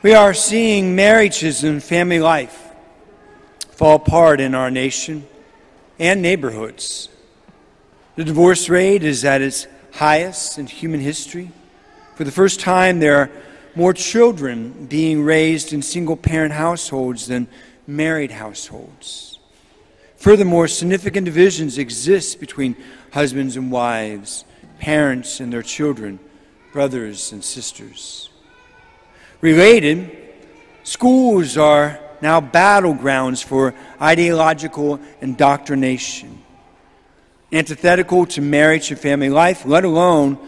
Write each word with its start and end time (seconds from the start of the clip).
We 0.00 0.14
are 0.14 0.32
seeing 0.32 0.94
marriages 0.94 1.64
and 1.64 1.82
family 1.82 2.20
life 2.20 2.56
fall 3.70 3.96
apart 3.96 4.40
in 4.40 4.54
our 4.54 4.70
nation 4.70 5.26
and 5.98 6.22
neighborhoods. 6.22 7.08
The 8.14 8.22
divorce 8.22 8.68
rate 8.68 9.02
is 9.02 9.24
at 9.24 9.42
its 9.42 9.66
highest 9.94 10.56
in 10.56 10.68
human 10.68 11.00
history. 11.00 11.50
For 12.14 12.22
the 12.22 12.30
first 12.30 12.60
time, 12.60 13.00
there 13.00 13.16
are 13.16 13.30
more 13.74 13.92
children 13.92 14.86
being 14.86 15.24
raised 15.24 15.72
in 15.72 15.82
single 15.82 16.16
parent 16.16 16.52
households 16.52 17.26
than 17.26 17.48
married 17.84 18.30
households. 18.30 19.40
Furthermore, 20.16 20.68
significant 20.68 21.24
divisions 21.24 21.76
exist 21.76 22.38
between 22.38 22.76
husbands 23.12 23.56
and 23.56 23.72
wives, 23.72 24.44
parents 24.78 25.40
and 25.40 25.52
their 25.52 25.62
children, 25.62 26.20
brothers 26.72 27.32
and 27.32 27.42
sisters. 27.42 28.30
Related, 29.40 30.10
schools 30.82 31.56
are 31.56 32.00
now 32.20 32.40
battlegrounds 32.40 33.42
for 33.42 33.72
ideological 34.02 34.98
indoctrination, 35.20 36.42
antithetical 37.52 38.26
to 38.26 38.40
marriage 38.40 38.90
and 38.90 38.98
family 38.98 39.30
life, 39.30 39.64
let 39.64 39.84
alone 39.84 40.38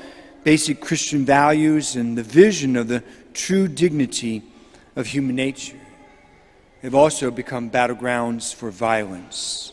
basic 0.42 0.80
Christian 0.80 1.24
values 1.24 1.94
and 1.94 2.18
the 2.18 2.22
vision 2.22 2.74
of 2.74 2.88
the 2.88 3.04
true 3.32 3.68
dignity 3.68 4.42
of 4.96 5.06
human 5.06 5.36
nature. 5.36 5.78
They've 6.82 6.94
also 6.94 7.30
become 7.30 7.70
battlegrounds 7.70 8.52
for 8.52 8.70
violence. 8.70 9.72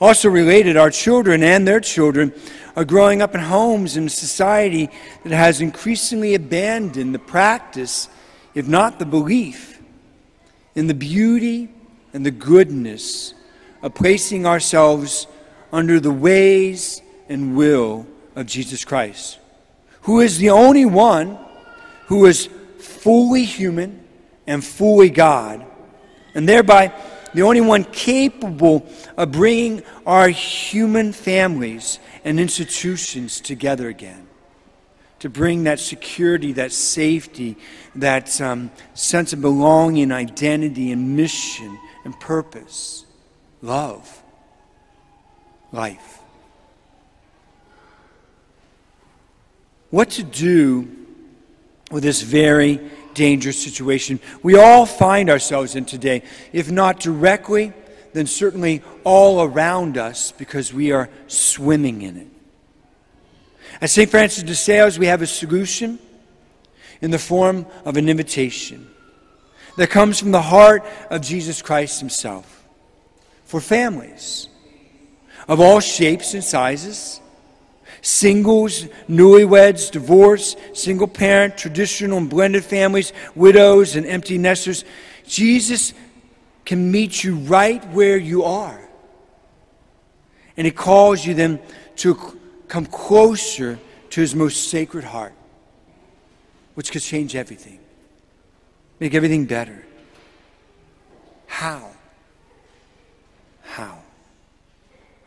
Also 0.00 0.28
related, 0.28 0.76
our 0.76 0.90
children 0.90 1.42
and 1.42 1.66
their 1.66 1.80
children 1.80 2.32
are 2.78 2.84
growing 2.84 3.20
up 3.20 3.34
in 3.34 3.40
homes 3.40 3.96
and 3.96 4.06
a 4.06 4.10
society 4.10 4.88
that 5.24 5.32
has 5.32 5.60
increasingly 5.60 6.36
abandoned 6.36 7.12
the 7.12 7.18
practice, 7.18 8.08
if 8.54 8.68
not 8.68 9.00
the 9.00 9.04
belief, 9.04 9.82
in 10.76 10.86
the 10.86 10.94
beauty 10.94 11.68
and 12.12 12.24
the 12.24 12.30
goodness 12.30 13.34
of 13.82 13.92
placing 13.94 14.46
ourselves 14.46 15.26
under 15.72 15.98
the 15.98 16.12
ways 16.12 17.02
and 17.28 17.56
will 17.56 18.06
of 18.36 18.46
Jesus 18.46 18.84
Christ, 18.84 19.40
who 20.02 20.20
is 20.20 20.38
the 20.38 20.50
only 20.50 20.84
one 20.84 21.36
who 22.06 22.26
is 22.26 22.48
fully 22.78 23.42
human 23.42 24.04
and 24.46 24.64
fully 24.64 25.10
God, 25.10 25.66
and 26.32 26.48
thereby 26.48 26.92
the 27.38 27.44
only 27.44 27.60
one 27.60 27.84
capable 27.84 28.84
of 29.16 29.30
bringing 29.30 29.80
our 30.04 30.28
human 30.28 31.12
families 31.12 32.00
and 32.24 32.40
institutions 32.40 33.40
together 33.40 33.86
again. 33.86 34.26
To 35.20 35.30
bring 35.30 35.62
that 35.62 35.78
security, 35.78 36.54
that 36.54 36.72
safety, 36.72 37.56
that 37.94 38.40
um, 38.40 38.72
sense 38.94 39.32
of 39.32 39.40
belonging, 39.40 40.10
identity, 40.10 40.90
and 40.90 41.16
mission 41.16 41.78
and 42.02 42.18
purpose, 42.18 43.06
love, 43.62 44.20
life. 45.70 46.18
What 49.90 50.10
to 50.10 50.24
do 50.24 50.90
with 51.92 52.02
this 52.02 52.20
very 52.20 52.80
dangerous 53.14 53.62
situation 53.62 54.20
we 54.42 54.56
all 54.56 54.86
find 54.86 55.30
ourselves 55.30 55.74
in 55.74 55.84
today, 55.84 56.22
if 56.52 56.70
not 56.70 57.00
directly, 57.00 57.72
then 58.12 58.26
certainly 58.26 58.82
all 59.04 59.42
around 59.42 59.98
us 59.98 60.32
because 60.32 60.72
we 60.72 60.92
are 60.92 61.08
swimming 61.26 62.02
in 62.02 62.16
it. 62.16 62.26
At 63.80 63.90
St. 63.90 64.10
Francis 64.10 64.42
de 64.42 64.54
Sales, 64.54 64.98
we 64.98 65.06
have 65.06 65.22
a 65.22 65.26
solution 65.26 65.98
in 67.00 67.10
the 67.10 67.18
form 67.18 67.66
of 67.84 67.96
an 67.96 68.08
invitation 68.08 68.88
that 69.76 69.90
comes 69.90 70.18
from 70.18 70.32
the 70.32 70.42
heart 70.42 70.84
of 71.10 71.22
Jesus 71.22 71.62
Christ 71.62 72.00
Himself 72.00 72.66
for 73.44 73.60
families 73.60 74.48
of 75.46 75.60
all 75.60 75.80
shapes 75.80 76.34
and 76.34 76.42
sizes 76.42 77.20
Singles, 78.02 78.84
newlyweds, 79.08 79.90
divorce, 79.90 80.56
single 80.72 81.08
parent, 81.08 81.56
traditional 81.58 82.18
and 82.18 82.30
blended 82.30 82.64
families, 82.64 83.12
widows 83.34 83.96
and 83.96 84.06
empty 84.06 84.38
nesters. 84.38 84.84
Jesus 85.26 85.92
can 86.64 86.90
meet 86.90 87.24
you 87.24 87.36
right 87.36 87.84
where 87.88 88.16
you 88.16 88.44
are. 88.44 88.88
And 90.56 90.64
he 90.66 90.70
calls 90.70 91.24
you 91.24 91.34
then 91.34 91.60
to 91.96 92.38
come 92.68 92.86
closer 92.86 93.78
to 94.10 94.20
his 94.20 94.34
most 94.34 94.70
sacred 94.70 95.04
heart, 95.04 95.32
which 96.74 96.90
could 96.90 97.02
change 97.02 97.34
everything, 97.36 97.78
make 99.00 99.14
everything 99.14 99.46
better. 99.46 99.84
How? 101.46 101.78
How? 101.78 101.87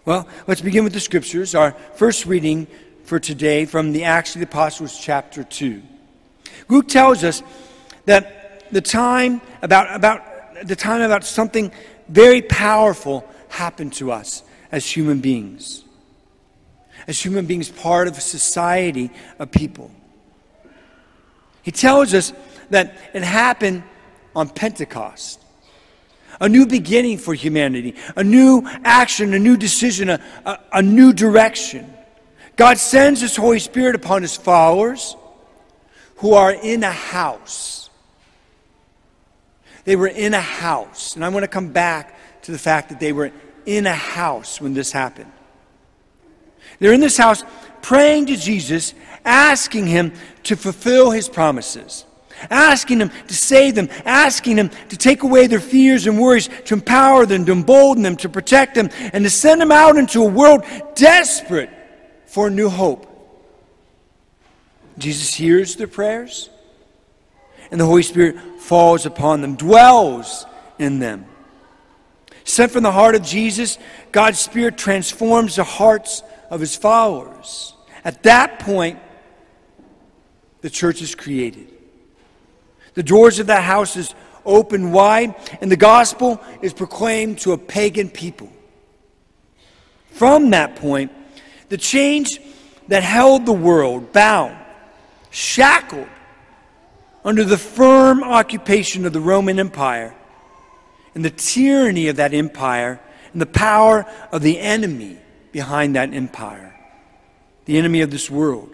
Well, 0.04 0.28
let's 0.48 0.62
begin 0.62 0.84
with 0.84 0.94
the 0.94 1.00
scriptures. 1.00 1.54
Our 1.54 1.74
first 1.94 2.26
reading 2.26 2.66
for 3.04 3.20
today 3.20 3.66
from 3.66 3.92
the 3.92 4.06
Acts 4.06 4.34
of 4.34 4.40
the 4.40 4.48
Apostles, 4.48 5.00
chapter 5.00 5.44
2. 5.44 5.80
Luke 6.70 6.88
tells 6.88 7.24
us 7.24 7.44
that 8.06 8.66
the 8.72 8.82
time 8.82 9.42
about, 9.62 9.94
about 9.96 10.24
the 10.66 10.76
time 10.76 11.02
about 11.02 11.24
something 11.24 11.72
very 12.10 12.42
powerful 12.42 13.30
happened 13.50 13.94
to 13.94 14.12
us 14.12 14.42
as 14.72 14.90
human 14.90 15.20
beings. 15.20 15.84
As 17.08 17.24
human 17.24 17.46
beings, 17.46 17.70
part 17.70 18.08
of 18.08 18.18
a 18.18 18.22
society 18.22 19.12
of 19.38 19.52
people. 19.52 19.92
He 21.62 21.72
tells 21.72 22.16
us 22.16 22.34
that 22.72 22.98
it 23.14 23.22
happened 23.22 23.84
on 24.36 24.50
Pentecost 24.50 25.41
a 26.42 26.50
new 26.50 26.66
beginning 26.66 27.20
for 27.20 27.34
humanity, 27.34 27.96
a 28.18 28.24
new 28.24 28.64
action, 28.84 29.34
a 29.34 29.40
new 29.40 29.56
decision, 29.56 30.10
a, 30.10 30.20
a, 30.46 30.60
a 30.74 30.82
new 30.82 31.14
direction. 31.14 31.94
God 32.58 32.80
sends 32.80 33.22
His 33.22 33.36
Holy 33.36 33.60
Spirit 33.60 33.96
upon 33.96 34.24
His 34.24 34.36
followers 34.36 35.16
who 36.18 36.34
are 36.34 36.52
in 36.52 36.84
a 36.84 36.92
house. 36.92 37.90
They 39.86 39.96
were 39.96 40.08
in 40.08 40.34
a 40.34 40.42
house. 40.42 41.16
And 41.16 41.24
I 41.24 41.30
want 41.30 41.44
to 41.44 41.48
come 41.48 41.70
back 41.70 42.18
to 42.44 42.52
the 42.52 42.60
fact 42.60 42.90
that 42.90 43.00
they 43.00 43.14
were 43.14 43.32
in 43.68 43.86
a 43.86 43.94
house 43.94 44.60
when 44.60 44.74
this 44.74 44.92
happened. 44.92 45.32
They're 46.80 46.94
in 46.94 47.02
this 47.02 47.18
house 47.18 47.44
praying 47.84 48.26
to 48.28 48.36
Jesus, 48.36 48.96
asking 49.24 49.86
Him 49.86 50.14
to 50.44 50.56
fulfill 50.56 51.12
His 51.12 51.30
promises 51.30 52.06
asking 52.50 53.00
Him 53.00 53.12
to 53.28 53.34
save 53.34 53.76
them, 53.76 53.90
asking 54.06 54.58
Him 54.58 54.70
to 54.90 54.98
take 54.98 55.24
away 55.24 55.48
their 55.48 55.60
fears 55.60 56.08
and 56.08 56.20
worries, 56.20 56.50
to 56.66 56.74
empower 56.74 57.26
them, 57.26 57.46
to 57.46 57.52
embolden 57.52 58.04
them, 58.04 58.16
to 58.18 58.30
protect 58.30 58.76
them, 58.76 58.90
and 59.14 59.24
to 59.24 59.30
send 59.30 59.62
them 59.62 59.72
out 59.72 59.98
into 59.98 60.22
a 60.22 60.30
world 60.30 60.66
desperate 60.96 61.70
for 62.26 62.50
new 62.50 62.70
hope. 62.70 63.08
Jesus 64.98 65.34
hears 65.34 65.76
their 65.76 65.88
prayers, 65.88 66.50
and 67.72 67.80
the 67.80 67.86
Holy 67.86 68.04
Spirit 68.04 68.38
falls 68.60 69.06
upon 69.06 69.42
them, 69.42 69.56
dwells 69.56 70.46
in 70.78 71.00
them. 71.00 71.26
Sent 72.44 72.72
from 72.72 72.84
the 72.84 72.92
heart 72.92 73.16
of 73.16 73.24
Jesus, 73.24 73.78
God's 74.12 74.40
Spirit 74.40 74.78
transforms 74.78 75.56
the 75.56 75.64
hearts 75.64 76.24
of 76.50 76.60
His 76.60 76.76
followers. 76.76 77.74
At 78.04 78.24
that 78.24 78.60
point, 78.60 79.00
the 80.62 80.70
church 80.70 81.02
is 81.02 81.16
created. 81.16 81.68
The 82.94 83.04
doors 83.04 83.40
of 83.40 83.48
that 83.48 83.64
house 83.64 83.96
is 83.96 84.14
open 84.46 84.92
wide, 84.92 85.36
and 85.62 85.72
the 85.72 85.78
gospel 85.78 86.42
is 86.62 86.74
proclaimed 86.74 87.40
to 87.40 87.54
a 87.54 87.58
pagan 87.58 88.10
people. 88.10 88.50
From 90.12 90.50
that 90.52 90.76
point, 90.76 91.12
the 91.70 91.78
chains 91.78 92.38
that 92.88 93.04
held 93.04 93.46
the 93.46 93.54
world 93.54 94.12
bound, 94.12 94.58
shackled 95.30 96.10
under 97.24 97.44
the 97.44 97.58
firm 97.58 98.24
occupation 98.24 99.06
of 99.06 99.14
the 99.14 99.22
Roman 99.22 99.60
Empire, 99.60 100.16
and 101.14 101.24
the 101.24 101.30
tyranny 101.30 102.08
of 102.08 102.18
that 102.18 102.34
empire, 102.34 103.00
and 103.32 103.42
the 103.42 103.46
power 103.46 104.06
of 104.32 104.42
the 104.42 104.60
enemy 104.60 105.18
behind 105.52 105.96
that 105.96 106.14
empire, 106.14 106.76
the 107.66 107.78
enemy 107.78 108.02
of 108.02 108.12
this 108.12 108.30
world. 108.30 108.74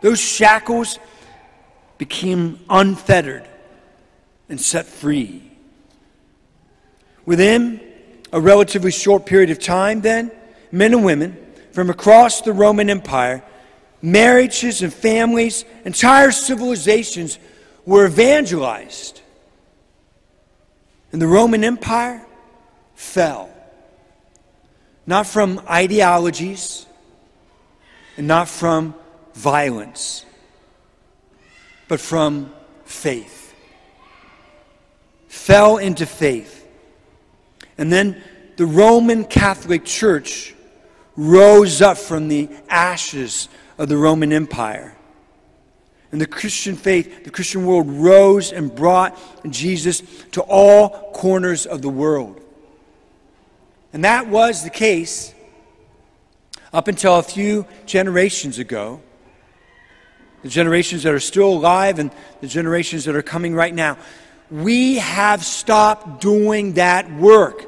Those 0.00 0.20
shackles 0.20 0.98
became 2.00 2.58
unfettered 2.70 3.46
and 4.48 4.58
set 4.58 4.86
free. 4.86 5.42
Within 7.26 7.78
a 8.32 8.40
relatively 8.40 8.90
short 8.90 9.26
period 9.26 9.50
of 9.50 9.58
time, 9.58 10.00
then, 10.00 10.32
men 10.72 10.94
and 10.94 11.04
women 11.04 11.36
from 11.72 11.90
across 11.90 12.40
the 12.40 12.54
Roman 12.54 12.88
Empire, 12.88 13.44
marriages 14.00 14.80
and 14.80 14.94
families, 14.94 15.66
entire 15.84 16.30
civilizations 16.30 17.38
were 17.84 18.06
evangelized. 18.06 19.20
And 21.12 21.20
the 21.20 21.26
Roman 21.26 21.62
Empire 21.64 22.24
fell. 22.94 23.50
Not 25.06 25.26
from 25.26 25.60
ideologies 25.68 26.86
and 28.16 28.26
not 28.26 28.48
from 28.48 28.94
violence 29.34 30.24
but 31.90 31.98
from 31.98 32.52
faith. 32.84 33.52
Fell 35.26 35.78
into 35.78 36.06
faith. 36.06 36.64
And 37.76 37.92
then 37.92 38.22
the 38.56 38.64
Roman 38.64 39.24
Catholic 39.24 39.84
Church 39.84 40.54
rose 41.16 41.82
up 41.82 41.98
from 41.98 42.28
the 42.28 42.48
ashes 42.68 43.48
of 43.76 43.88
the 43.88 43.96
Roman 43.96 44.32
Empire. 44.32 44.96
And 46.12 46.20
the 46.20 46.28
Christian 46.28 46.76
faith, 46.76 47.24
the 47.24 47.30
Christian 47.30 47.66
world 47.66 47.90
rose 47.90 48.52
and 48.52 48.72
brought 48.72 49.18
Jesus 49.50 50.00
to 50.30 50.42
all 50.42 51.10
corners 51.10 51.66
of 51.66 51.82
the 51.82 51.88
world. 51.88 52.40
And 53.92 54.04
that 54.04 54.28
was 54.28 54.62
the 54.62 54.70
case 54.70 55.34
up 56.72 56.86
until 56.86 57.16
a 57.16 57.22
few 57.24 57.66
generations 57.84 58.60
ago. 58.60 59.00
The 60.42 60.48
generations 60.48 61.02
that 61.02 61.12
are 61.12 61.20
still 61.20 61.48
alive 61.48 61.98
and 61.98 62.10
the 62.40 62.46
generations 62.46 63.04
that 63.04 63.14
are 63.14 63.22
coming 63.22 63.54
right 63.54 63.74
now. 63.74 63.98
We 64.50 64.96
have 64.96 65.44
stopped 65.44 66.20
doing 66.20 66.74
that 66.74 67.12
work 67.12 67.66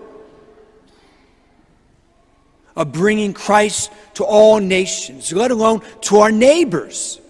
of 2.74 2.92
bringing 2.92 3.34
Christ 3.34 3.92
to 4.14 4.24
all 4.24 4.58
nations, 4.58 5.32
let 5.32 5.50
alone 5.50 5.82
to 6.02 6.18
our 6.18 6.32
neighbors. 6.32 7.20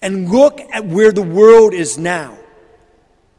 And 0.00 0.30
look 0.30 0.60
at 0.72 0.86
where 0.86 1.10
the 1.10 1.22
world 1.22 1.74
is 1.74 1.98
now. 1.98 2.38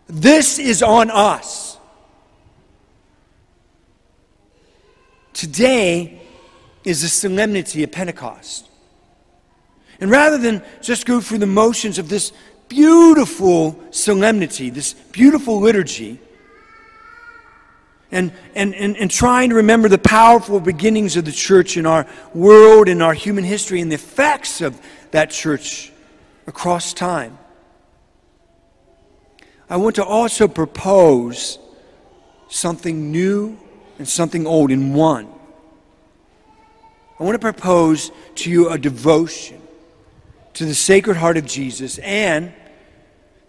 This 0.08 0.60
is 0.60 0.84
on 0.84 1.10
us. 1.10 1.78
Today 5.34 6.20
is 6.84 7.04
the 7.04 7.08
solemnity 7.08 7.84
of 7.84 7.92
Pentecost. 7.92 8.67
And 10.00 10.12
rather 10.12 10.38
than 10.38 10.64
just 10.82 11.06
go 11.06 11.22
through 11.22 11.40
the 11.40 11.48
motions 11.48 11.98
of 11.98 12.10
this 12.10 12.32
beautiful 12.70 13.80
solemnity, 13.92 14.70
this 14.70 14.94
beautiful 14.94 15.60
liturgy, 15.60 16.20
and, 18.12 18.32
and, 18.56 18.74
and, 18.74 18.96
and 18.96 19.12
trying 19.12 19.50
to 19.50 19.56
remember 19.56 19.90
the 19.90 19.98
powerful 19.98 20.60
beginnings 20.60 21.18
of 21.18 21.26
the 21.26 21.32
church 21.32 21.76
in 21.76 21.86
our 21.86 22.08
world 22.34 22.88
and 22.88 23.04
our 23.04 23.14
human 23.14 23.44
history 23.44 23.82
and 23.82 23.92
the 23.92 23.96
effects 23.96 24.62
of 24.62 24.80
that 25.12 25.30
church 25.30 25.92
across 26.46 26.94
time. 26.94 27.38
I 29.70 29.76
want 29.78 29.96
to 29.96 30.06
also 30.06 30.48
propose 30.48 31.60
something 32.48 33.12
new 33.12 33.58
and 33.98 34.08
something 34.08 34.48
old 34.48 34.72
in 34.72 34.94
one. 34.94 35.28
I 37.20 37.24
want 37.24 37.36
to 37.36 37.40
propose 37.40 38.12
to 38.36 38.50
you 38.50 38.70
a 38.70 38.78
devotion 38.78 39.62
to 40.58 40.66
the 40.66 40.74
Sacred 40.74 41.18
Heart 41.18 41.38
of 41.38 41.46
Jesus 41.46 42.00
and 42.00 42.52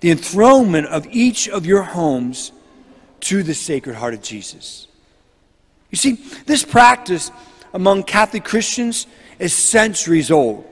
the 0.01 0.11
enthronement 0.11 0.89
of 0.89 1.07
each 1.11 1.49
of 1.49 1.65
your 1.65 1.83
homes 1.83 2.53
to 3.21 3.43
the 3.43 3.55
Sacred 3.55 3.97
Heart 3.97 4.13
of 4.13 4.23
Jesus. 4.23 4.87
You 5.91 5.97
see, 5.97 6.19
this 6.45 6.67
practice 6.67 7.31
among 7.73 8.03
Catholic 8.03 8.45
Christians 8.45 9.07
is 9.39 9.55
centuries 9.55 10.31
old, 10.31 10.67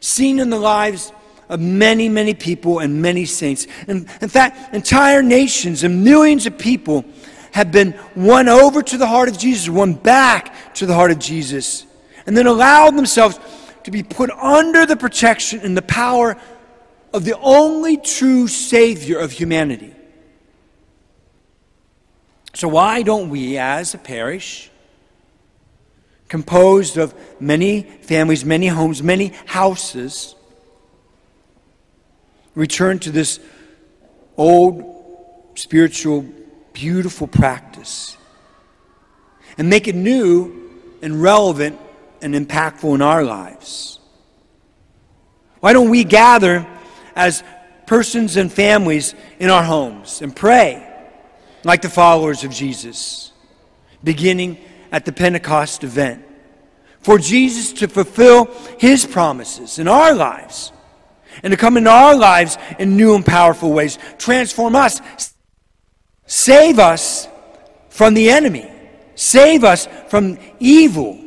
seen 0.00 0.38
in 0.38 0.48
the 0.48 0.58
lives 0.58 1.12
of 1.50 1.60
many, 1.60 2.08
many 2.08 2.32
people 2.32 2.78
and 2.78 3.02
many 3.02 3.26
saints. 3.26 3.66
And 3.86 4.08
in 4.22 4.28
fact, 4.30 4.74
entire 4.74 5.22
nations 5.22 5.84
and 5.84 6.02
millions 6.02 6.46
of 6.46 6.56
people 6.56 7.04
have 7.52 7.70
been 7.70 7.94
won 8.16 8.48
over 8.48 8.82
to 8.82 8.96
the 8.96 9.06
heart 9.06 9.28
of 9.28 9.36
Jesus, 9.36 9.68
won 9.68 9.92
back 9.92 10.74
to 10.76 10.86
the 10.86 10.94
heart 10.94 11.10
of 11.10 11.18
Jesus, 11.18 11.84
and 12.24 12.34
then 12.34 12.46
allowed 12.46 12.96
themselves 12.96 13.38
to 13.84 13.90
be 13.90 14.02
put 14.02 14.30
under 14.30 14.86
the 14.86 14.96
protection 14.96 15.60
and 15.60 15.76
the 15.76 15.82
power 15.82 16.36
of 17.12 17.24
the 17.24 17.38
only 17.38 17.96
true 17.96 18.48
Savior 18.48 19.18
of 19.18 19.32
humanity. 19.32 19.94
So, 22.54 22.68
why 22.68 23.02
don't 23.02 23.30
we, 23.30 23.58
as 23.58 23.94
a 23.94 23.98
parish, 23.98 24.70
composed 26.28 26.96
of 26.96 27.14
many 27.40 27.82
families, 27.82 28.44
many 28.44 28.66
homes, 28.66 29.02
many 29.02 29.28
houses, 29.46 30.34
return 32.54 32.98
to 33.00 33.10
this 33.10 33.40
old 34.36 34.92
spiritual, 35.54 36.26
beautiful 36.72 37.26
practice 37.26 38.16
and 39.58 39.68
make 39.68 39.88
it 39.88 39.94
new 39.94 40.70
and 41.02 41.20
relevant 41.20 41.78
and 42.22 42.34
impactful 42.34 42.94
in 42.94 43.02
our 43.02 43.24
lives? 43.24 43.98
Why 45.60 45.72
don't 45.72 45.90
we 45.90 46.04
gather 46.04 46.66
as 47.14 47.44
persons 47.86 48.36
and 48.36 48.52
families 48.52 49.14
in 49.38 49.50
our 49.50 49.62
homes 49.62 50.22
and 50.22 50.34
pray? 50.34 50.88
like 51.64 51.82
the 51.82 51.88
followers 51.88 52.44
of 52.44 52.50
Jesus, 52.50 53.32
beginning 54.02 54.58
at 54.90 55.04
the 55.04 55.12
Pentecost 55.12 55.84
event. 55.84 56.24
For 57.00 57.18
Jesus 57.18 57.72
to 57.74 57.88
fulfill 57.88 58.46
his 58.78 59.04
promises 59.04 59.78
in 59.78 59.88
our 59.88 60.14
lives 60.14 60.72
and 61.42 61.50
to 61.50 61.56
come 61.56 61.76
into 61.76 61.90
our 61.90 62.14
lives 62.14 62.58
in 62.78 62.96
new 62.96 63.14
and 63.14 63.24
powerful 63.24 63.72
ways, 63.72 63.98
transform 64.18 64.76
us, 64.76 65.00
save 66.26 66.78
us 66.78 67.26
from 67.90 68.14
the 68.14 68.30
enemy, 68.30 68.70
save 69.14 69.64
us 69.64 69.88
from 70.08 70.38
evil. 70.60 71.18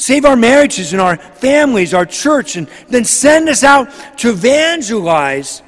Save 0.00 0.24
our 0.24 0.34
marriages 0.34 0.94
and 0.94 1.02
our 1.02 1.18
families, 1.18 1.92
our 1.92 2.06
church, 2.06 2.56
and 2.56 2.70
then 2.88 3.04
send 3.04 3.50
us 3.50 3.62
out 3.62 3.90
to 4.16 4.30
evangelize 4.30 5.60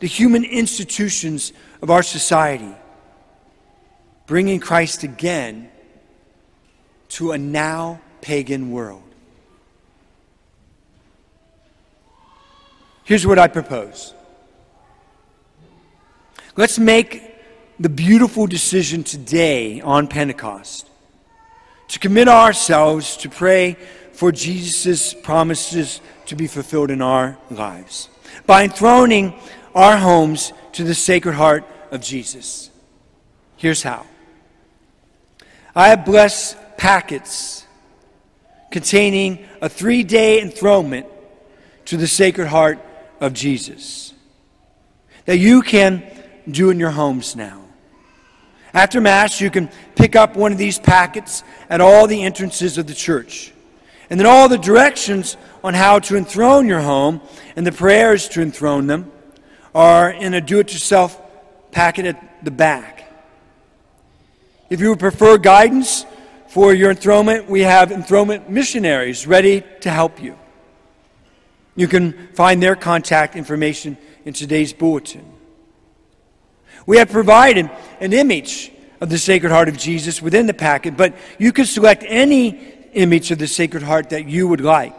the 0.00 0.08
human 0.08 0.44
institutions 0.44 1.52
of 1.80 1.88
our 1.88 2.02
society 2.02 2.74
bringing 4.26 4.58
Christ 4.58 5.04
again 5.04 5.70
to 7.10 7.30
a 7.30 7.38
now 7.38 8.00
pagan 8.20 8.72
world. 8.72 9.04
Here's 13.04 13.24
what 13.24 13.38
I 13.38 13.46
propose. 13.46 14.12
Let's 16.56 16.80
make 16.80 17.22
the 17.78 17.88
beautiful 17.88 18.48
decision 18.48 19.04
today 19.04 19.80
on 19.80 20.08
Pentecost 20.08 20.90
to 21.88 21.98
commit 21.98 22.28
ourselves 22.28 23.16
to 23.18 23.28
pray 23.28 23.76
for 24.12 24.32
Jesus' 24.32 25.14
promises 25.14 26.00
to 26.26 26.36
be 26.36 26.46
fulfilled 26.46 26.90
in 26.90 27.00
our 27.02 27.38
lives 27.50 28.08
by 28.46 28.64
enthroning 28.64 29.34
our 29.74 29.96
homes 29.96 30.52
to 30.72 30.84
the 30.84 30.94
Sacred 30.94 31.34
Heart 31.34 31.64
of 31.90 32.00
Jesus. 32.00 32.70
Here's 33.56 33.82
how. 33.82 34.06
I 35.74 35.88
have 35.88 36.04
blessed 36.04 36.56
packets 36.76 37.66
containing 38.70 39.46
a 39.62 39.68
three 39.68 40.04
day 40.04 40.40
enthronement 40.40 41.06
to 41.86 41.96
the 41.96 42.06
Sacred 42.06 42.48
Heart 42.48 42.78
of 43.20 43.32
Jesus 43.32 44.12
that 45.24 45.38
you 45.38 45.62
can 45.62 46.02
do 46.50 46.70
in 46.70 46.78
your 46.78 46.90
homes 46.90 47.36
now. 47.36 47.67
After 48.78 49.00
Mass, 49.00 49.40
you 49.40 49.50
can 49.50 49.70
pick 49.96 50.14
up 50.14 50.36
one 50.36 50.52
of 50.52 50.58
these 50.58 50.78
packets 50.78 51.42
at 51.68 51.80
all 51.80 52.06
the 52.06 52.22
entrances 52.22 52.78
of 52.78 52.86
the 52.86 52.94
church. 52.94 53.52
And 54.08 54.20
then 54.20 54.26
all 54.28 54.48
the 54.48 54.56
directions 54.56 55.36
on 55.64 55.74
how 55.74 55.98
to 55.98 56.16
enthrone 56.16 56.68
your 56.68 56.78
home 56.78 57.20
and 57.56 57.66
the 57.66 57.72
prayers 57.72 58.28
to 58.28 58.40
enthrone 58.40 58.86
them 58.86 59.10
are 59.74 60.12
in 60.12 60.32
a 60.32 60.40
do 60.40 60.60
it 60.60 60.72
yourself 60.72 61.20
packet 61.72 62.06
at 62.06 62.44
the 62.44 62.52
back. 62.52 63.12
If 64.70 64.78
you 64.78 64.90
would 64.90 65.00
prefer 65.00 65.38
guidance 65.38 66.06
for 66.46 66.72
your 66.72 66.90
enthronement, 66.90 67.50
we 67.50 67.62
have 67.62 67.90
enthronement 67.90 68.48
missionaries 68.48 69.26
ready 69.26 69.64
to 69.80 69.90
help 69.90 70.22
you. 70.22 70.38
You 71.74 71.88
can 71.88 72.28
find 72.28 72.62
their 72.62 72.76
contact 72.76 73.34
information 73.34 73.98
in 74.24 74.34
today's 74.34 74.72
bulletin. 74.72 75.37
We 76.88 76.96
have 76.96 77.10
provided 77.10 77.68
an 78.00 78.14
image 78.14 78.72
of 79.02 79.10
the 79.10 79.18
Sacred 79.18 79.52
Heart 79.52 79.68
of 79.68 79.76
Jesus 79.76 80.22
within 80.22 80.46
the 80.46 80.54
packet, 80.54 80.96
but 80.96 81.14
you 81.38 81.52
can 81.52 81.66
select 81.66 82.02
any 82.06 82.52
image 82.94 83.30
of 83.30 83.38
the 83.38 83.46
Sacred 83.46 83.82
Heart 83.82 84.08
that 84.08 84.26
you 84.26 84.48
would 84.48 84.62
like. 84.62 84.98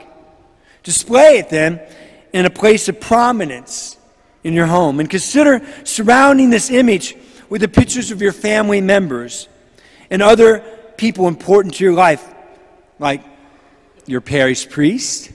Display 0.83 1.39
it 1.39 1.49
then 1.49 1.81
in 2.31 2.45
a 2.45 2.51
place 2.51 2.89
of 2.89 3.01
prominence 3.01 3.97
in 4.43 4.53
your 4.53 4.67
home 4.67 4.99
and 4.99 5.09
consider 5.09 5.65
surrounding 5.83 6.51
this 6.51 6.69
image 6.69 7.15
with 7.49 7.61
the 7.61 7.67
pictures 7.67 8.11
of 8.11 8.21
your 8.21 8.33
family 8.33 8.81
members 8.81 9.49
and 10.11 10.21
other 10.21 10.59
people 10.95 11.27
important 11.27 11.73
to 11.73 11.83
your 11.83 11.93
life, 11.93 12.23
like 12.99 13.23
your 14.05 14.21
parish 14.21 14.69
priest 14.69 15.31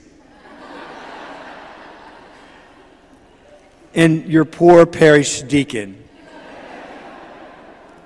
and 3.93 4.25
your 4.27 4.45
poor 4.45 4.85
parish 4.85 5.41
deacon. 5.41 6.03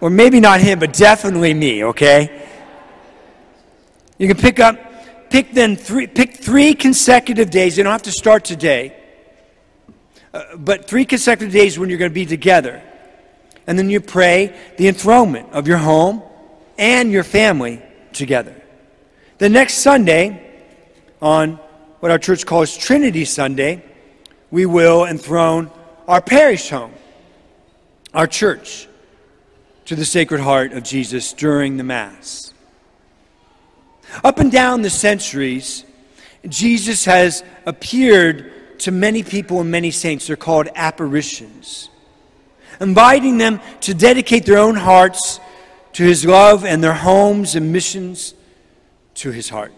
Or 0.01 0.09
maybe 0.09 0.39
not 0.39 0.61
him, 0.61 0.79
but 0.79 0.93
definitely 0.93 1.53
me, 1.53 1.83
okay? 1.83 2.47
You 4.17 4.27
can 4.27 4.37
pick 4.37 4.59
up, 4.59 5.29
pick 5.29 5.53
then 5.53 5.75
three, 5.75 6.07
pick 6.07 6.37
three 6.37 6.73
consecutive 6.73 7.49
days. 7.49 7.77
You 7.77 7.83
don't 7.83 7.91
have 7.91 8.03
to 8.03 8.11
start 8.11 8.45
today 8.45 8.95
uh, 10.33 10.55
but 10.57 10.85
three 10.85 11.05
consecutive 11.05 11.51
days 11.51 11.79
when 11.79 11.89
you're 11.89 11.97
going 11.97 12.11
to 12.11 12.15
be 12.15 12.25
together. 12.25 12.81
And 13.65 13.77
then 13.77 13.89
you 13.89 14.01
pray 14.01 14.55
the 14.77 14.87
enthronement 14.87 15.49
of 15.51 15.67
your 15.67 15.77
home 15.77 16.21
and 16.77 17.11
your 17.11 17.23
family 17.23 17.81
together. 18.13 18.55
The 19.37 19.49
next 19.49 19.75
Sunday, 19.75 20.45
on 21.21 21.53
what 21.99 22.11
our 22.11 22.19
church 22.19 22.45
calls 22.45 22.75
Trinity 22.75 23.25
Sunday, 23.25 23.83
we 24.51 24.65
will 24.65 25.05
enthrone 25.05 25.71
our 26.07 26.21
parish 26.21 26.69
home, 26.69 26.93
our 28.13 28.27
church, 28.27 28.87
to 29.89 29.95
the 29.95 30.05
Sacred 30.05 30.39
Heart 30.39 30.73
of 30.73 30.83
Jesus 30.83 31.33
during 31.33 31.77
the 31.77 31.83
Mass. 31.83 32.53
Up 34.23 34.37
and 34.37 34.51
down 34.51 34.83
the 34.83 34.89
centuries, 34.91 35.83
Jesus 36.47 37.05
has 37.05 37.43
appeared 37.65 38.77
to 38.81 38.91
many 38.91 39.23
people 39.23 39.61
and 39.61 39.71
many 39.71 39.89
saints. 39.89 40.27
They're 40.27 40.35
called 40.35 40.67
apparitions, 40.75 41.89
inviting 42.79 43.39
them 43.39 43.61
to 43.81 43.95
dedicate 43.95 44.45
their 44.45 44.59
own 44.59 44.75
hearts 44.75 45.39
to 45.93 46.03
his 46.03 46.23
love 46.23 46.65
and 46.65 46.83
their 46.83 46.93
homes 46.93 47.55
and 47.55 47.73
missions 47.73 48.35
to 49.15 49.31
his 49.31 49.49
heart. 49.49 49.73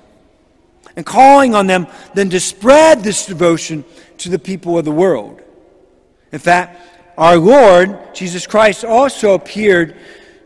And 0.98 1.06
calling 1.06 1.56
on 1.56 1.68
them 1.68 1.88
then 2.16 2.30
to 2.32 2.42
spread 2.42 3.02
this 3.02 3.28
devotion 3.28 3.86
to 4.18 4.28
the 4.28 4.40
people 4.40 4.78
of 4.78 4.84
the 4.84 4.92
world. 4.92 5.42
In 6.34 6.40
fact, 6.40 6.91
our 7.22 7.38
Lord, 7.38 8.16
Jesus 8.16 8.48
Christ, 8.48 8.84
also 8.84 9.36
appeared 9.36 9.96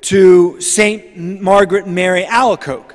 to 0.01 0.59
St. 0.59 1.15
Margaret 1.17 1.87
Mary 1.87 2.25
Alacoque 2.25 2.93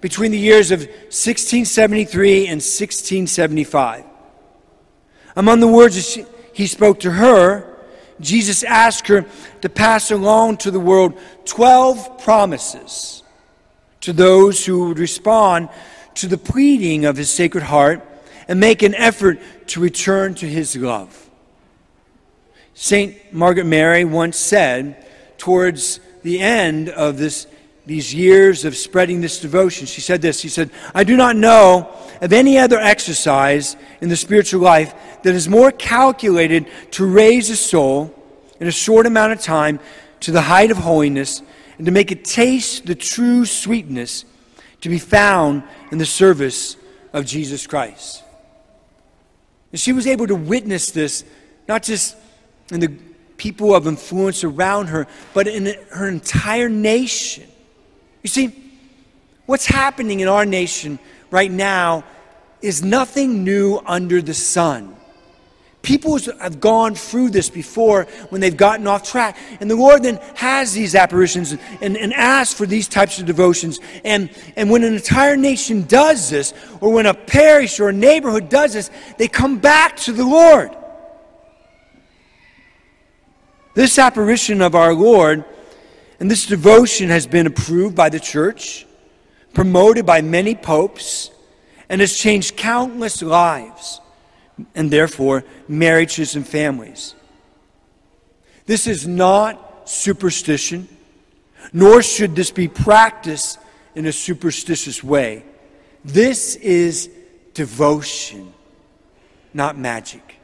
between 0.00 0.32
the 0.32 0.38
years 0.38 0.72
of 0.72 0.80
1673 0.80 2.38
and 2.48 2.60
1675. 2.60 4.04
Among 5.36 5.60
the 5.60 5.68
words 5.68 6.18
he 6.52 6.66
spoke 6.66 6.98
to 7.00 7.12
her, 7.12 7.78
Jesus 8.18 8.64
asked 8.64 9.06
her 9.06 9.24
to 9.60 9.68
pass 9.68 10.10
along 10.10 10.56
to 10.58 10.72
the 10.72 10.80
world 10.80 11.16
12 11.44 12.18
promises 12.18 13.22
to 14.00 14.12
those 14.12 14.66
who 14.66 14.88
would 14.88 14.98
respond 14.98 15.68
to 16.14 16.26
the 16.26 16.36
pleading 16.36 17.04
of 17.04 17.16
his 17.16 17.30
sacred 17.30 17.62
heart 17.62 18.02
and 18.48 18.58
make 18.58 18.82
an 18.82 18.96
effort 18.96 19.38
to 19.68 19.78
return 19.78 20.34
to 20.34 20.48
his 20.48 20.74
love. 20.74 21.23
St. 22.74 23.32
Margaret 23.32 23.64
Mary 23.66 24.04
once 24.04 24.36
said, 24.36 25.06
towards 25.38 26.00
the 26.22 26.40
end 26.40 26.88
of 26.88 27.18
this, 27.18 27.46
these 27.86 28.12
years 28.12 28.64
of 28.64 28.76
spreading 28.76 29.20
this 29.20 29.40
devotion, 29.40 29.86
she 29.86 30.00
said 30.00 30.22
this. 30.22 30.40
She 30.40 30.48
said, 30.48 30.70
I 30.94 31.04
do 31.04 31.16
not 31.16 31.36
know 31.36 31.94
of 32.20 32.32
any 32.32 32.58
other 32.58 32.78
exercise 32.78 33.76
in 34.00 34.08
the 34.08 34.16
spiritual 34.16 34.60
life 34.60 34.94
that 35.22 35.34
is 35.34 35.48
more 35.48 35.70
calculated 35.70 36.66
to 36.92 37.06
raise 37.06 37.50
a 37.50 37.56
soul 37.56 38.14
in 38.58 38.66
a 38.66 38.72
short 38.72 39.06
amount 39.06 39.32
of 39.32 39.40
time 39.40 39.78
to 40.20 40.32
the 40.32 40.40
height 40.40 40.70
of 40.70 40.78
holiness 40.78 41.42
and 41.76 41.86
to 41.86 41.92
make 41.92 42.10
it 42.10 42.24
taste 42.24 42.86
the 42.86 42.94
true 42.94 43.44
sweetness 43.44 44.24
to 44.80 44.88
be 44.88 44.98
found 44.98 45.62
in 45.90 45.98
the 45.98 46.06
service 46.06 46.76
of 47.12 47.26
Jesus 47.26 47.66
Christ. 47.66 48.22
And 49.72 49.80
she 49.80 49.92
was 49.92 50.06
able 50.06 50.26
to 50.26 50.34
witness 50.34 50.90
this, 50.90 51.24
not 51.68 51.82
just 51.82 52.16
in 52.70 52.80
the 52.80 52.88
people 53.36 53.74
of 53.74 53.86
influence 53.86 54.44
around 54.44 54.86
her, 54.86 55.06
but 55.32 55.46
in 55.46 55.74
her 55.90 56.08
entire 56.08 56.68
nation. 56.68 57.44
You 58.22 58.28
see, 58.28 58.72
what's 59.46 59.66
happening 59.66 60.20
in 60.20 60.28
our 60.28 60.46
nation 60.46 60.98
right 61.30 61.50
now 61.50 62.04
is 62.62 62.82
nothing 62.82 63.44
new 63.44 63.80
under 63.84 64.22
the 64.22 64.34
sun. 64.34 64.96
People 65.82 66.18
have 66.40 66.60
gone 66.60 66.94
through 66.94 67.28
this 67.28 67.50
before 67.50 68.04
when 68.30 68.40
they've 68.40 68.56
gotten 68.56 68.86
off 68.86 69.02
track. 69.02 69.36
And 69.60 69.70
the 69.70 69.76
Lord 69.76 70.02
then 70.02 70.18
has 70.34 70.72
these 70.72 70.94
apparitions 70.94 71.52
and, 71.52 71.60
and, 71.82 71.96
and 71.98 72.14
asks 72.14 72.54
for 72.54 72.64
these 72.64 72.88
types 72.88 73.18
of 73.18 73.26
devotions. 73.26 73.80
And, 74.02 74.30
and 74.56 74.70
when 74.70 74.82
an 74.82 74.94
entire 74.94 75.36
nation 75.36 75.82
does 75.82 76.30
this, 76.30 76.54
or 76.80 76.90
when 76.90 77.04
a 77.04 77.12
parish 77.12 77.80
or 77.80 77.90
a 77.90 77.92
neighborhood 77.92 78.48
does 78.48 78.72
this, 78.72 78.90
they 79.18 79.28
come 79.28 79.58
back 79.58 79.96
to 79.98 80.12
the 80.12 80.24
Lord. 80.24 80.74
This 83.74 83.98
apparition 83.98 84.62
of 84.62 84.74
our 84.74 84.94
Lord 84.94 85.44
and 86.20 86.30
this 86.30 86.46
devotion 86.46 87.08
has 87.08 87.26
been 87.26 87.46
approved 87.46 87.96
by 87.96 88.08
the 88.08 88.20
church, 88.20 88.86
promoted 89.52 90.06
by 90.06 90.22
many 90.22 90.54
popes, 90.54 91.30
and 91.88 92.00
has 92.00 92.16
changed 92.16 92.56
countless 92.56 93.20
lives 93.20 94.00
and 94.74 94.90
therefore 94.90 95.44
marriages 95.68 96.36
and 96.36 96.46
families. 96.46 97.14
This 98.66 98.86
is 98.86 99.06
not 99.06 99.88
superstition, 99.88 100.88
nor 101.72 102.02
should 102.02 102.36
this 102.36 102.50
be 102.50 102.68
practiced 102.68 103.58
in 103.94 104.06
a 104.06 104.12
superstitious 104.12 105.02
way. 105.02 105.44
This 106.04 106.56
is 106.56 107.10
devotion, 107.52 108.52
not 109.52 109.76
magic. 109.76 110.36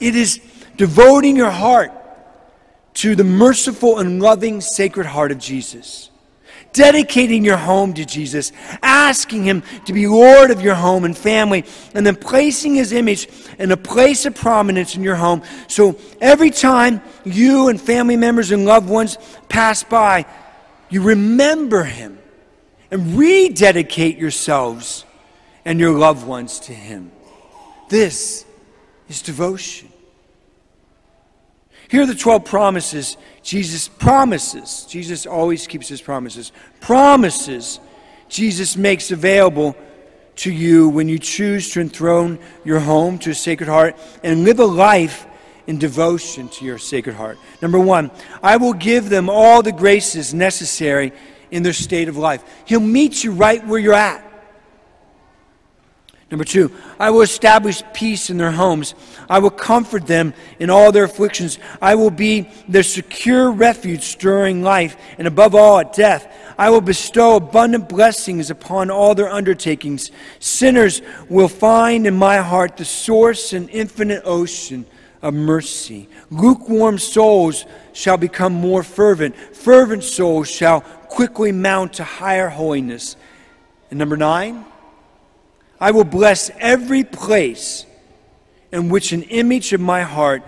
It 0.00 0.14
is 0.14 0.40
devoting 0.76 1.36
your 1.36 1.50
heart 1.50 1.92
to 2.94 3.14
the 3.14 3.24
merciful 3.24 3.98
and 3.98 4.22
loving 4.22 4.60
sacred 4.60 5.06
heart 5.06 5.32
of 5.32 5.38
Jesus 5.38 6.10
dedicating 6.74 7.44
your 7.44 7.56
home 7.56 7.94
to 7.94 8.04
Jesus, 8.04 8.52
asking 8.82 9.44
Him 9.44 9.62
to 9.86 9.94
be 9.94 10.06
Lord 10.06 10.50
of 10.50 10.60
your 10.60 10.74
home 10.74 11.04
and 11.04 11.16
family, 11.16 11.64
and 11.94 12.06
then 12.06 12.16
placing 12.16 12.74
His 12.74 12.92
image 12.92 13.28
in 13.58 13.72
a 13.72 13.76
place 13.76 14.26
of 14.26 14.34
prominence 14.34 14.94
in 14.94 15.02
your 15.02 15.14
home. 15.14 15.42
So 15.68 15.96
every 16.20 16.50
time 16.50 17.00
you 17.24 17.68
and 17.68 17.80
family 17.80 18.16
members 18.16 18.50
and 18.50 18.66
loved 18.66 18.90
ones 18.90 19.16
pass 19.48 19.82
by, 19.82 20.26
you 20.90 21.00
remember 21.00 21.84
Him 21.84 22.18
and 22.90 23.16
rededicate 23.16 24.18
yourselves 24.18 25.04
and 25.64 25.80
your 25.80 25.96
loved 25.96 26.26
ones 26.26 26.60
to 26.60 26.74
Him. 26.74 27.10
This 27.88 28.44
is 29.08 29.22
devotion. 29.22 29.88
Here 31.94 32.02
are 32.02 32.06
the 32.06 32.14
12 32.16 32.44
promises 32.44 33.16
Jesus 33.44 33.86
promises. 33.86 34.84
Jesus 34.90 35.26
always 35.26 35.68
keeps 35.68 35.86
his 35.86 36.02
promises. 36.02 36.50
Promises 36.80 37.78
Jesus 38.28 38.76
makes 38.76 39.12
available 39.12 39.76
to 40.38 40.52
you 40.52 40.88
when 40.88 41.08
you 41.08 41.20
choose 41.20 41.70
to 41.70 41.80
enthrone 41.80 42.40
your 42.64 42.80
home 42.80 43.16
to 43.20 43.30
a 43.30 43.34
sacred 43.34 43.68
heart 43.68 43.96
and 44.24 44.42
live 44.42 44.58
a 44.58 44.64
life 44.64 45.24
in 45.68 45.78
devotion 45.78 46.48
to 46.48 46.64
your 46.64 46.78
sacred 46.78 47.14
heart. 47.14 47.38
Number 47.62 47.78
one, 47.78 48.10
I 48.42 48.56
will 48.56 48.72
give 48.72 49.08
them 49.08 49.30
all 49.30 49.62
the 49.62 49.70
graces 49.70 50.34
necessary 50.34 51.12
in 51.52 51.62
their 51.62 51.72
state 51.72 52.08
of 52.08 52.16
life. 52.16 52.42
He'll 52.64 52.80
meet 52.80 53.22
you 53.22 53.30
right 53.30 53.64
where 53.64 53.78
you're 53.78 53.94
at. 53.94 54.33
Number 56.30 56.44
two, 56.44 56.72
I 56.98 57.10
will 57.10 57.20
establish 57.20 57.82
peace 57.92 58.30
in 58.30 58.38
their 58.38 58.50
homes. 58.50 58.94
I 59.28 59.38
will 59.38 59.50
comfort 59.50 60.06
them 60.06 60.32
in 60.58 60.70
all 60.70 60.90
their 60.90 61.04
afflictions. 61.04 61.58
I 61.82 61.94
will 61.94 62.10
be 62.10 62.48
their 62.66 62.82
secure 62.82 63.50
refuge 63.50 64.16
during 64.16 64.62
life 64.62 64.96
and 65.18 65.28
above 65.28 65.54
all 65.54 65.78
at 65.78 65.92
death. 65.92 66.26
I 66.58 66.70
will 66.70 66.80
bestow 66.80 67.36
abundant 67.36 67.88
blessings 67.88 68.50
upon 68.50 68.90
all 68.90 69.14
their 69.14 69.28
undertakings. 69.28 70.10
Sinners 70.38 71.02
will 71.28 71.48
find 71.48 72.06
in 72.06 72.16
my 72.16 72.38
heart 72.38 72.78
the 72.78 72.84
source 72.84 73.52
and 73.52 73.68
infinite 73.70 74.22
ocean 74.24 74.86
of 75.20 75.34
mercy. 75.34 76.08
Lukewarm 76.30 76.98
souls 76.98 77.64
shall 77.92 78.16
become 78.16 78.54
more 78.54 78.82
fervent. 78.82 79.36
Fervent 79.36 80.04
souls 80.04 80.50
shall 80.50 80.80
quickly 80.80 81.52
mount 81.52 81.94
to 81.94 82.04
higher 82.04 82.48
holiness. 82.48 83.16
And 83.90 83.98
number 83.98 84.16
nine, 84.16 84.64
I 85.80 85.90
will 85.90 86.04
bless 86.04 86.50
every 86.58 87.04
place 87.04 87.86
in 88.72 88.88
which 88.88 89.12
an 89.12 89.22
image 89.22 89.72
of 89.72 89.80
my 89.80 90.02
heart 90.02 90.42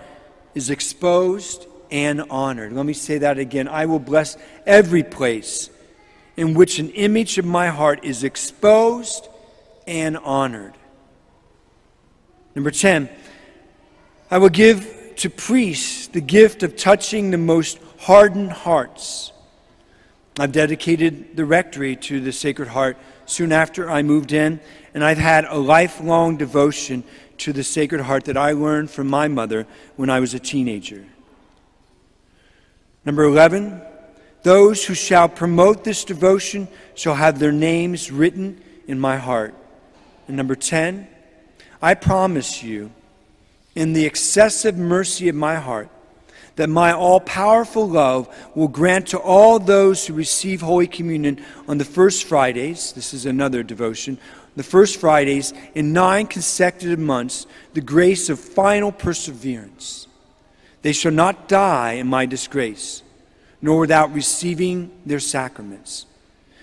is 0.55 0.71
exposed 0.71 1.67
and 1.91 2.23
honored. 2.31 2.73
Let 2.73 2.87
me 2.87 2.93
say 2.93 3.19
that 3.19 3.39
again. 3.39 3.69
I 3.69 3.87
will 3.87 3.99
bless 3.99 4.37
every 4.67 5.03
place 5.03 5.71
in 6.37 6.55
which 6.55 6.79
an 6.79 6.91
image 6.91 7.39
of 7.39 7.45
my 7.45 7.69
heart 7.69 8.05
is 8.05 8.25
exposed 8.25 9.29
and 9.87 10.17
honored. 10.19 10.75
Number 12.55 12.71
10, 12.71 13.09
I 14.31 14.39
will 14.39 14.49
give 14.49 15.15
to 15.17 15.31
priests 15.31 16.09
the 16.09 16.21
gift 16.21 16.63
of 16.63 16.77
touching 16.77 17.31
the 17.31 17.39
most 17.39 17.79
hardened 18.01 18.53
hearts. 18.53 19.33
I've 20.39 20.53
dedicated 20.53 21.37
the 21.37 21.45
rectory 21.45 21.97
to 21.97 22.21
the 22.21 22.33
Sacred 22.33 22.69
Heart 22.69 22.99
soon 23.27 23.53
after 23.53 23.91
I 23.91 24.03
moved 24.03 24.33
in, 24.33 24.61
and 24.95 25.05
I've 25.05 25.19
had 25.19 25.45
a 25.45 25.59
lifelong 25.59 26.37
devotion 26.37 27.05
to 27.39 27.53
the 27.53 27.65
Sacred 27.65 28.01
Heart 28.01 28.25
that 28.25 28.37
I 28.37 28.53
learned 28.53 28.91
from 28.91 29.09
my 29.09 29.29
mother 29.29 29.67
when 29.97 30.09
I 30.09 30.21
was 30.21 30.33
a 30.33 30.39
teenager. 30.39 31.05
Number 33.05 33.25
11, 33.25 33.83
those 34.43 34.85
who 34.85 34.95
shall 34.95 35.29
promote 35.29 35.85
this 35.85 36.05
devotion 36.05 36.69
shall 36.95 37.15
have 37.15 37.39
their 37.39 37.53
names 37.53 38.11
written 38.11 38.63
in 38.87 38.99
my 38.99 39.17
heart. 39.17 39.55
And 40.29 40.37
number 40.37 40.55
10, 40.55 41.07
I 41.83 41.95
promise 41.95 42.63
you, 42.63 42.91
in 43.75 43.93
the 43.93 44.07
excessive 44.07 44.77
mercy 44.77 45.29
of 45.29 45.35
my 45.35 45.57
heart 45.57 45.91
that 46.57 46.69
my 46.69 46.93
all 46.93 47.21
powerful 47.21 47.89
love 47.89 48.35
will 48.55 48.69
grant 48.69 49.09
to 49.09 49.19
all 49.19 49.59
those 49.59 50.07
who 50.07 50.15
receive 50.15 50.63
Holy 50.63 50.87
Communion 50.87 51.45
on 51.69 51.79
the 51.79 51.85
first 51.85 52.25
Fridays, 52.25 52.93
this 52.93 53.15
is 53.15 53.27
another 53.27 53.63
devotion, 53.63 54.19
the 54.57 54.63
first 54.63 54.99
Fridays 54.99 55.53
in 55.75 55.93
nine 55.93 56.27
consecutive 56.27 56.99
months, 56.99 57.47
the 57.75 57.81
grace 57.81 58.31
of 58.31 58.41
final 58.41 58.91
perseverance. 58.91 60.09
They 60.81 60.95
shall 60.95 61.13
not 61.13 61.47
die 61.47 61.93
in 61.93 62.07
my 62.07 62.25
disgrace, 62.25 63.03
nor 63.61 63.81
without 63.81 64.15
receiving 64.15 64.91
their 65.05 65.21
sacraments. 65.21 66.07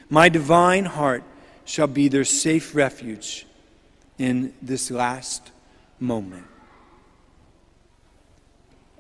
My 0.10 0.28
divine 0.28 0.86
heart 0.86 1.24
shall 1.66 1.88
be 1.88 2.08
their 2.08 2.26
safe 2.26 2.76
refuge 2.76 3.46
in 4.18 4.54
this 4.62 4.90
last 4.90 5.52
moment. 6.00 6.46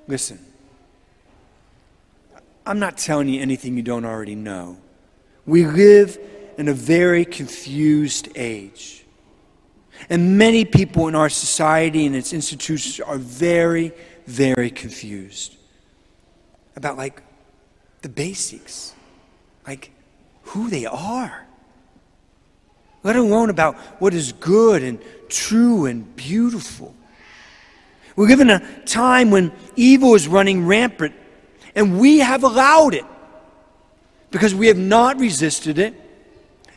Listen, 0.08 0.40
I'm 2.66 2.80
not 2.80 2.98
telling 2.98 3.28
you 3.28 3.42
anything 3.42 3.76
you 3.76 3.84
don't 3.84 4.06
already 4.06 4.36
know. 4.36 4.78
We 5.46 5.66
live 5.66 6.18
in 6.58 6.68
a 6.68 6.74
very 6.74 7.26
confused 7.26 8.30
age. 8.36 9.06
And 10.10 10.38
many 10.38 10.66
people 10.66 11.08
in 11.08 11.16
our 11.16 11.30
society 11.30 12.06
and 12.06 12.16
its 12.16 12.34
institutions 12.34 13.00
are 13.00 13.18
very, 13.18 13.92
very 14.26 14.70
confused 14.70 15.56
about, 16.76 16.98
like, 16.98 17.22
the 18.02 18.10
basics, 18.10 18.94
like 19.66 19.92
who 20.44 20.70
they 20.70 20.86
are, 20.86 21.46
let 23.04 23.16
alone 23.16 23.50
about 23.50 23.76
what 24.00 24.14
is 24.14 24.34
good 24.34 24.84
and 24.84 25.02
true 25.30 25.86
and 25.86 26.16
beautiful. 26.16 26.96
We 28.16 28.28
live 28.28 28.42
in 28.42 28.50
a 28.50 28.86
time 28.86 29.32
when 29.32 29.52
evil 29.76 30.16
is 30.16 30.28
running 30.28 30.66
rampant, 30.66 31.16
and 31.76 32.00
we 32.00 32.20
have 32.20 32.44
allowed 32.44 32.94
it 32.94 33.06
because 34.32 34.54
we 34.54 34.68
have 34.68 34.78
not 34.78 35.20
resisted 35.20 35.78
it, 35.78 35.94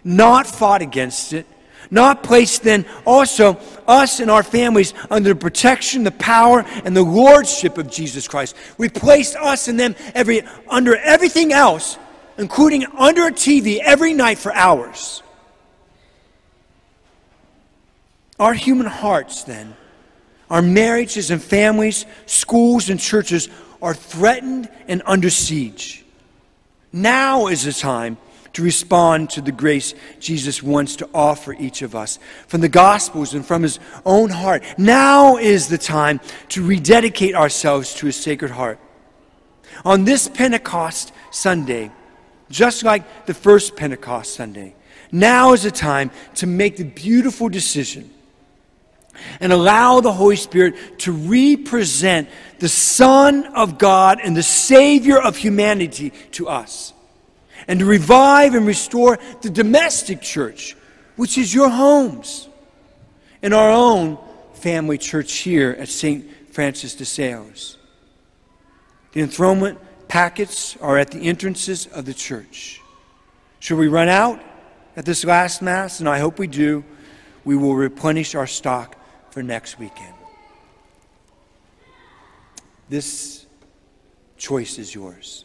not 0.04 0.46
fought 0.46 0.82
against 0.82 1.32
it, 1.32 1.46
not 1.90 2.22
placed 2.22 2.62
then 2.62 2.84
also 3.06 3.58
us 3.86 4.20
and 4.20 4.30
our 4.30 4.42
families 4.42 4.92
under 5.10 5.30
the 5.30 5.36
protection, 5.36 6.04
the 6.04 6.10
power, 6.10 6.64
and 6.84 6.96
the 6.96 7.02
lordship 7.02 7.78
of 7.78 7.90
Jesus 7.90 8.26
Christ. 8.26 8.56
We 8.78 8.88
placed 8.88 9.36
us 9.36 9.68
and 9.68 9.78
them 9.78 9.94
every, 10.14 10.42
under 10.68 10.96
everything 10.96 11.52
else, 11.52 11.98
including 12.38 12.86
under 12.98 13.26
a 13.26 13.32
TV 13.32 13.78
every 13.78 14.12
night 14.12 14.38
for 14.38 14.52
hours. 14.52 15.22
Our 18.38 18.52
human 18.52 18.86
hearts, 18.86 19.44
then, 19.44 19.74
our 20.50 20.62
marriages 20.62 21.30
and 21.30 21.42
families, 21.42 22.04
schools 22.26 22.90
and 22.90 23.00
churches 23.00 23.48
are 23.80 23.94
threatened 23.94 24.68
and 24.88 25.02
under 25.06 25.30
siege. 25.30 26.04
Now 26.92 27.48
is 27.48 27.64
the 27.64 27.72
time 27.72 28.18
to 28.54 28.62
respond 28.62 29.28
to 29.28 29.42
the 29.42 29.52
grace 29.52 29.94
Jesus 30.18 30.62
wants 30.62 30.96
to 30.96 31.08
offer 31.12 31.52
each 31.52 31.82
of 31.82 31.94
us 31.94 32.18
from 32.48 32.62
the 32.62 32.70
Gospels 32.70 33.34
and 33.34 33.44
from 33.44 33.62
his 33.62 33.78
own 34.06 34.30
heart. 34.30 34.64
Now 34.78 35.36
is 35.36 35.68
the 35.68 35.76
time 35.76 36.20
to 36.48 36.64
rededicate 36.64 37.34
ourselves 37.34 37.94
to 37.96 38.06
his 38.06 38.16
sacred 38.16 38.50
heart. 38.50 38.78
On 39.84 40.04
this 40.04 40.26
Pentecost 40.26 41.12
Sunday, 41.30 41.90
just 42.48 42.82
like 42.82 43.26
the 43.26 43.34
first 43.34 43.76
Pentecost 43.76 44.34
Sunday, 44.34 44.74
now 45.12 45.52
is 45.52 45.62
the 45.62 45.70
time 45.70 46.10
to 46.36 46.46
make 46.46 46.78
the 46.78 46.84
beautiful 46.84 47.50
decision 47.50 48.10
and 49.40 49.52
allow 49.52 50.00
the 50.00 50.12
Holy 50.12 50.36
Spirit 50.36 50.98
to 51.00 51.12
represent 51.12 52.28
the 52.58 52.68
Son 52.68 53.46
of 53.54 53.78
God 53.78 54.18
and 54.22 54.36
the 54.36 54.42
Savior 54.42 55.20
of 55.20 55.36
humanity 55.36 56.10
to 56.32 56.48
us 56.48 56.92
and 57.68 57.80
to 57.80 57.84
revive 57.84 58.54
and 58.54 58.66
restore 58.66 59.18
the 59.42 59.50
domestic 59.50 60.20
church, 60.20 60.76
which 61.16 61.38
is 61.38 61.52
your 61.52 61.68
homes, 61.68 62.48
and 63.42 63.52
our 63.52 63.70
own 63.70 64.18
family 64.54 64.98
church 64.98 65.32
here 65.34 65.76
at 65.78 65.88
St. 65.88 66.52
Francis 66.52 66.94
de 66.94 67.04
Sales. 67.04 67.76
The 69.12 69.20
enthronement 69.20 69.78
packets 70.08 70.76
are 70.80 70.98
at 70.98 71.10
the 71.10 71.20
entrances 71.20 71.86
of 71.86 72.04
the 72.04 72.14
church. 72.14 72.80
Should 73.60 73.78
we 73.78 73.88
run 73.88 74.08
out 74.08 74.40
at 74.96 75.04
this 75.04 75.24
last 75.24 75.62
Mass, 75.62 76.00
and 76.00 76.08
I 76.08 76.18
hope 76.18 76.38
we 76.38 76.46
do, 76.46 76.84
we 77.44 77.56
will 77.56 77.74
replenish 77.74 78.34
our 78.34 78.46
stock 78.46 78.96
for 79.36 79.42
next 79.42 79.78
weekend. 79.78 80.14
This 82.88 83.44
choice 84.38 84.78
is 84.78 84.94
yours. 84.94 85.44